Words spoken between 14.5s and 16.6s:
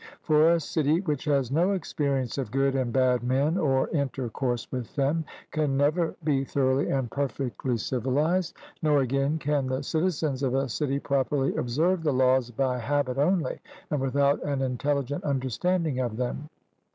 intelligent understanding of them.